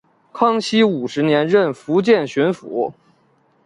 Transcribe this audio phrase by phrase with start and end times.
[0.33, 2.91] 康熙五十年任福建巡抚。